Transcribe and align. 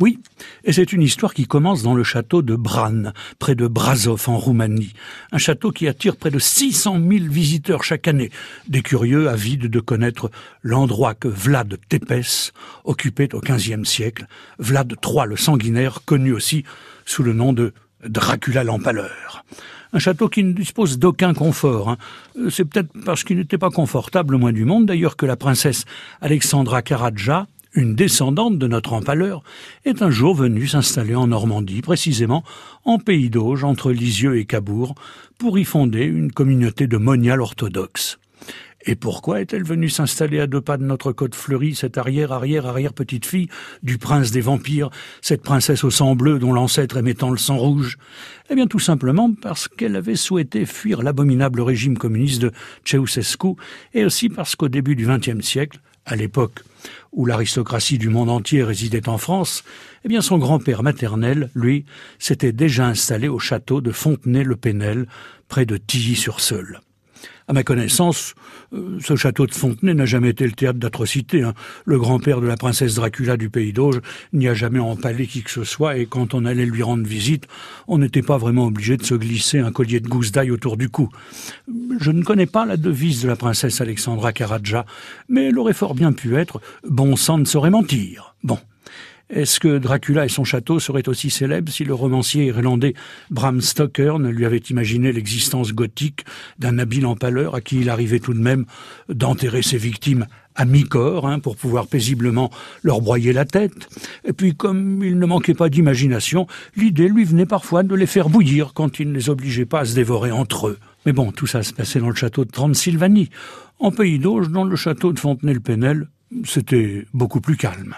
Oui, 0.00 0.20
et 0.62 0.72
c'est 0.72 0.92
une 0.92 1.02
histoire 1.02 1.34
qui 1.34 1.46
commence 1.46 1.82
dans 1.82 1.94
le 1.94 2.04
château 2.04 2.40
de 2.40 2.54
Bran, 2.54 3.12
près 3.40 3.56
de 3.56 3.66
Brazov 3.66 4.28
en 4.28 4.36
Roumanie. 4.36 4.92
Un 5.32 5.38
château 5.38 5.72
qui 5.72 5.88
attire 5.88 6.16
près 6.16 6.30
de 6.30 6.38
600 6.38 7.00
000 7.00 7.24
visiteurs 7.24 7.82
chaque 7.82 8.06
année, 8.06 8.30
des 8.68 8.82
curieux 8.82 9.28
avides 9.28 9.66
de 9.66 9.80
connaître 9.80 10.30
l'endroit 10.62 11.14
que 11.14 11.26
Vlad 11.26 11.78
Tepes 11.88 12.52
occupait 12.84 13.34
au 13.34 13.40
XVe 13.40 13.84
siècle, 13.84 14.28
Vlad 14.60 14.94
III 15.04 15.26
le 15.26 15.36
sanguinaire, 15.36 16.02
connu 16.04 16.32
aussi 16.32 16.62
sous 17.04 17.24
le 17.24 17.32
nom 17.32 17.52
de 17.52 17.72
Dracula 18.06 18.62
l'empaleur. 18.62 19.44
Un 19.92 19.98
château 19.98 20.28
qui 20.28 20.44
ne 20.44 20.52
dispose 20.52 20.98
d'aucun 20.98 21.34
confort. 21.34 21.88
Hein. 21.88 21.98
C'est 22.50 22.66
peut-être 22.66 22.92
parce 23.04 23.24
qu'il 23.24 23.38
n'était 23.38 23.58
pas 23.58 23.70
confortable 23.70 24.36
au 24.36 24.38
moins 24.38 24.52
du 24.52 24.64
monde 24.64 24.86
d'ailleurs 24.86 25.16
que 25.16 25.26
la 25.26 25.36
princesse 25.36 25.86
Alexandra 26.20 26.82
Karadja 26.82 27.46
une 27.74 27.94
descendante 27.94 28.58
de 28.58 28.66
notre 28.66 28.92
empaleur, 28.92 29.42
est 29.84 30.02
un 30.02 30.10
jour 30.10 30.34
venue 30.34 30.66
s'installer 30.66 31.14
en 31.14 31.28
Normandie, 31.28 31.82
précisément 31.82 32.44
en 32.84 32.98
pays 32.98 33.30
d'Auge, 33.30 33.64
entre 33.64 33.92
Lisieux 33.92 34.38
et 34.38 34.44
Cabourg, 34.44 34.94
pour 35.38 35.58
y 35.58 35.64
fonder 35.64 36.04
une 36.04 36.32
communauté 36.32 36.86
de 36.86 36.96
moniales 36.96 37.40
orthodoxes. 37.40 38.18
Et 38.86 38.94
pourquoi 38.94 39.40
est-elle 39.40 39.64
venue 39.64 39.88
s'installer 39.88 40.38
à 40.40 40.46
deux 40.46 40.60
pas 40.60 40.76
de 40.76 40.84
notre 40.84 41.12
côte 41.12 41.34
fleurie, 41.34 41.74
cette 41.74 41.98
arrière-arrière-arrière-petite-fille 41.98 43.48
du 43.82 43.98
prince 43.98 44.30
des 44.30 44.40
vampires, 44.40 44.90
cette 45.20 45.42
princesse 45.42 45.84
au 45.84 45.90
sang 45.90 46.14
bleu 46.14 46.38
dont 46.38 46.52
l'ancêtre 46.52 46.96
émettant 46.96 47.30
le 47.30 47.38
sang 47.38 47.56
rouge? 47.56 47.98
Eh 48.50 48.54
bien 48.54 48.66
tout 48.66 48.78
simplement 48.78 49.32
parce 49.34 49.68
qu'elle 49.68 49.96
avait 49.96 50.16
souhaité 50.16 50.64
fuir 50.64 51.02
l'abominable 51.02 51.60
régime 51.60 51.98
communiste 51.98 52.40
de 52.40 52.52
Ceausescu, 52.84 53.54
et 53.94 54.04
aussi 54.04 54.28
parce 54.28 54.54
qu'au 54.54 54.68
début 54.68 54.94
du 54.94 55.06
XXe 55.06 55.44
siècle, 55.44 55.80
à 56.06 56.16
l'époque 56.16 56.62
où 57.12 57.26
l'aristocratie 57.26 57.98
du 57.98 58.08
monde 58.08 58.30
entier 58.30 58.62
résidait 58.62 59.08
en 59.08 59.18
France, 59.18 59.64
eh 60.04 60.08
bien 60.08 60.20
son 60.20 60.38
grand-père 60.38 60.82
maternel, 60.82 61.50
lui, 61.54 61.84
s'était 62.18 62.52
déjà 62.52 62.86
installé 62.86 63.28
au 63.28 63.38
château 63.38 63.80
de 63.80 63.90
Fontenay-le-Pénel, 63.90 65.06
près 65.48 65.66
de 65.66 65.76
Tilly-sur-Seul. 65.76 66.80
À 67.48 67.54
ma 67.54 67.62
connaissance, 67.62 68.34
euh, 68.74 68.98
ce 69.00 69.16
château 69.16 69.46
de 69.46 69.54
Fontenay 69.54 69.94
n'a 69.94 70.04
jamais 70.04 70.28
été 70.30 70.44
le 70.44 70.52
théâtre 70.52 70.78
d'atrocités. 70.78 71.42
Hein. 71.42 71.54
Le 71.86 71.98
grand-père 71.98 72.40
de 72.40 72.46
la 72.46 72.56
princesse 72.56 72.94
Dracula 72.94 73.38
du 73.38 73.48
pays 73.48 73.72
d'Auge 73.72 74.00
n'y 74.34 74.48
a 74.48 74.54
jamais 74.54 74.78
empalé 74.78 75.26
qui 75.26 75.42
que 75.42 75.50
ce 75.50 75.64
soit, 75.64 75.96
et 75.96 76.06
quand 76.06 76.34
on 76.34 76.44
allait 76.44 76.66
lui 76.66 76.82
rendre 76.82 77.06
visite, 77.06 77.46
on 77.86 77.98
n'était 77.98 78.22
pas 78.22 78.36
vraiment 78.36 78.66
obligé 78.66 78.96
de 78.98 79.02
se 79.02 79.14
glisser 79.14 79.60
un 79.60 79.72
collier 79.72 80.00
de 80.00 80.08
gousse 80.08 80.30
d'ail 80.30 80.50
autour 80.50 80.76
du 80.76 80.90
cou. 80.90 81.08
Je 82.00 82.10
ne 82.10 82.22
connais 82.22 82.46
pas 82.46 82.66
la 82.66 82.76
devise 82.76 83.22
de 83.22 83.28
la 83.28 83.36
princesse 83.36 83.80
Alexandra 83.80 84.32
Karadja, 84.32 84.84
mais 85.28 85.46
elle 85.46 85.58
aurait 85.58 85.72
fort 85.72 85.94
bien 85.94 86.12
pu 86.12 86.36
être 86.36 86.60
«bon 86.88 87.16
sang 87.16 87.38
ne 87.38 87.44
saurait 87.44 87.70
mentir». 87.70 88.34
Bon. 88.42 88.58
Est-ce 89.30 89.60
que 89.60 89.76
Dracula 89.76 90.24
et 90.24 90.30
son 90.30 90.44
château 90.44 90.80
seraient 90.80 91.08
aussi 91.08 91.28
célèbres 91.28 91.70
si 91.70 91.84
le 91.84 91.92
romancier 91.92 92.46
irlandais 92.46 92.94
Bram 93.30 93.60
Stoker 93.60 94.18
ne 94.18 94.30
lui 94.30 94.46
avait 94.46 94.56
imaginé 94.56 95.12
l'existence 95.12 95.74
gothique 95.74 96.24
d'un 96.58 96.78
habile 96.78 97.04
empaleur 97.04 97.54
à 97.54 97.60
qui 97.60 97.80
il 97.80 97.90
arrivait 97.90 98.20
tout 98.20 98.32
de 98.32 98.40
même 98.40 98.64
d'enterrer 99.10 99.60
ses 99.60 99.76
victimes 99.76 100.26
à 100.54 100.64
mi-corps 100.64 101.28
hein, 101.28 101.40
pour 101.40 101.56
pouvoir 101.56 101.86
paisiblement 101.86 102.50
leur 102.82 103.02
broyer 103.02 103.34
la 103.34 103.44
tête? 103.44 103.88
Et 104.24 104.32
puis, 104.32 104.54
comme 104.54 105.04
il 105.04 105.18
ne 105.18 105.26
manquait 105.26 105.54
pas 105.54 105.68
d'imagination, 105.68 106.46
l'idée 106.74 107.08
lui 107.08 107.24
venait 107.24 107.46
parfois 107.46 107.82
de 107.82 107.94
les 107.94 108.06
faire 108.06 108.30
bouillir 108.30 108.72
quand 108.72 108.98
il 108.98 109.10
ne 109.10 109.14
les 109.14 109.28
obligeait 109.28 109.66
pas 109.66 109.80
à 109.80 109.84
se 109.84 109.94
dévorer 109.94 110.32
entre 110.32 110.68
eux. 110.68 110.78
Mais 111.04 111.12
bon, 111.12 111.32
tout 111.32 111.46
ça 111.46 111.62
se 111.62 111.74
passait 111.74 112.00
dans 112.00 112.08
le 112.08 112.14
château 112.14 112.46
de 112.46 112.50
Transylvanie. 112.50 113.28
En 113.78 113.90
pays 113.90 114.18
d'Auge, 114.18 114.48
dans 114.48 114.64
le 114.64 114.74
château 114.74 115.12
de 115.12 115.18
Fontenay-le-Pénel, 115.18 116.08
c'était 116.44 117.06
beaucoup 117.12 117.40
plus 117.40 117.56
calme. 117.56 117.94